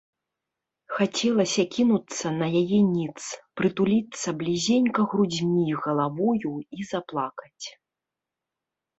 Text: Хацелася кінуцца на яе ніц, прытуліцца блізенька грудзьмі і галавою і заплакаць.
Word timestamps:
Хацелася 0.97 1.63
кінуцца 1.75 2.27
на 2.37 2.47
яе 2.61 2.79
ніц, 2.93 3.21
прытуліцца 3.61 4.27
блізенька 4.39 5.05
грудзьмі 5.11 5.61
і 5.73 5.75
галавою 5.83 6.53
і 6.79 6.87
заплакаць. 6.93 7.65